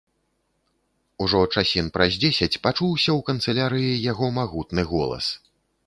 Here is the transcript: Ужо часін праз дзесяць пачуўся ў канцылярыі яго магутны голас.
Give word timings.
Ужо 1.25 1.41
часін 1.55 1.85
праз 1.97 2.17
дзесяць 2.25 2.61
пачуўся 2.65 3.09
ў 3.17 3.21
канцылярыі 3.31 4.03
яго 4.11 4.35
магутны 4.41 4.83
голас. 4.95 5.25